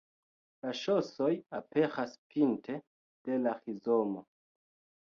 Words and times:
La 0.65 0.71
ŝosoj 0.79 1.29
aperas 1.59 2.17
pinte 2.33 2.81
de 3.31 3.39
la 3.47 3.57
rizomo. 3.63 4.27